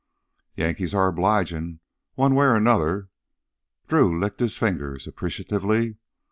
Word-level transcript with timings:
"Yankees 0.55 0.95
are 0.95 1.07
obligin', 1.07 1.79
one 2.15 2.33
way 2.33 2.47
or 2.47 2.55
another." 2.55 3.09
Drew 3.87 4.17
licked 4.19 4.39
his 4.39 4.57
fingers 4.57 5.05
appreciatively. 5.05 5.97